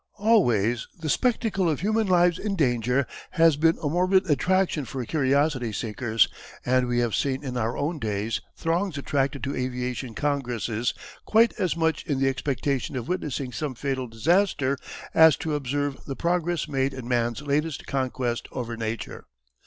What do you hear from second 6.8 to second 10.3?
we have seen in our own days throngs attracted to aviation